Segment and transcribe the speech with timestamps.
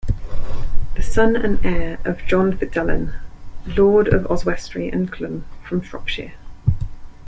[0.95, 3.13] The son and heir of John Fitzalan,
[3.67, 6.33] Lord of Oswestry and Clun, from Shropshire.